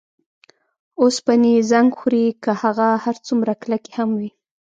اوسپنې 1.01 1.49
یې 1.55 1.61
زنګ 1.71 1.89
خوري 1.97 2.25
که 2.43 2.51
هغه 2.61 2.89
هر 3.03 3.15
څومره 3.27 3.51
کلکې 3.61 3.91
هم 3.97 4.09
وي. 4.19 4.29